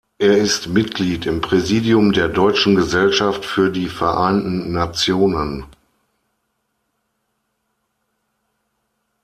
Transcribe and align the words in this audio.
Er 0.17 0.35
ist 0.39 0.65
Mitglied 0.67 1.27
im 1.27 1.41
Präsidium 1.41 2.11
der 2.11 2.27
Deutschen 2.27 2.73
Gesellschaft 2.73 3.45
für 3.45 3.69
die 3.69 3.87
Vereinten 3.87 4.71
Nationen. 4.71 5.67